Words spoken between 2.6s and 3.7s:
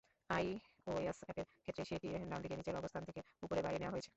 অবস্থান থেকে ওপরে